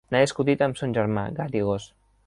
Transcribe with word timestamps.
N'ha 0.13 0.21
discutit 0.23 0.63
amb 0.67 0.79
son 0.81 0.95
germà: 0.99 1.27
gat 1.41 1.59
i 1.61 1.63
gos. 1.69 1.91